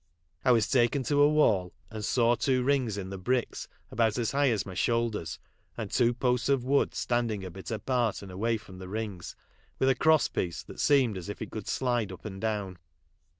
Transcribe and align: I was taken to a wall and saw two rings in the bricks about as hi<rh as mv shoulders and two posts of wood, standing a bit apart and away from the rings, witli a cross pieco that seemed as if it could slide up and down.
I 0.43 0.51
was 0.51 0.67
taken 0.67 1.03
to 1.03 1.21
a 1.21 1.29
wall 1.29 1.73
and 1.91 2.03
saw 2.03 2.33
two 2.33 2.63
rings 2.63 2.97
in 2.97 3.11
the 3.11 3.19
bricks 3.19 3.67
about 3.91 4.17
as 4.17 4.31
hi<rh 4.31 4.51
as 4.53 4.63
mv 4.63 4.75
shoulders 4.75 5.37
and 5.77 5.91
two 5.91 6.11
posts 6.11 6.49
of 6.49 6.63
wood, 6.63 6.95
standing 6.95 7.45
a 7.45 7.51
bit 7.51 7.69
apart 7.69 8.23
and 8.23 8.31
away 8.31 8.57
from 8.57 8.79
the 8.79 8.89
rings, 8.89 9.35
witli 9.79 9.91
a 9.91 9.95
cross 9.95 10.27
pieco 10.27 10.65
that 10.65 10.79
seemed 10.79 11.17
as 11.17 11.29
if 11.29 11.39
it 11.39 11.51
could 11.51 11.67
slide 11.67 12.11
up 12.11 12.25
and 12.25 12.41
down. 12.41 12.79